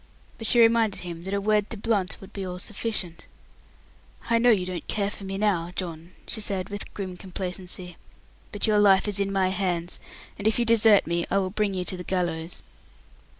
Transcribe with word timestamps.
But 0.39 0.47
she 0.47 0.59
reminded 0.59 1.01
him 1.01 1.25
that 1.25 1.33
a 1.35 1.39
word 1.39 1.69
to 1.69 1.77
Blunt 1.77 2.17
would 2.19 2.33
be 2.33 2.43
all 2.43 2.57
sufficient. 2.57 3.27
"I 4.31 4.39
know 4.39 4.49
you 4.49 4.65
don't 4.65 4.87
care 4.87 5.11
for 5.11 5.25
me 5.25 5.37
now, 5.37 5.71
John," 5.75 6.13
she 6.25 6.41
said, 6.41 6.69
with 6.69 6.91
grim 6.95 7.17
complacency; 7.17 7.97
"but 8.51 8.65
your 8.65 8.79
life 8.79 9.07
is 9.07 9.19
in 9.19 9.31
my 9.31 9.49
hands, 9.49 9.99
and 10.39 10.47
if 10.47 10.57
you 10.57 10.65
desert 10.65 11.05
me 11.05 11.27
I 11.29 11.37
will 11.37 11.51
bring 11.51 11.75
you 11.75 11.85
to 11.85 11.97
the 11.97 12.03
gallows." 12.03 12.63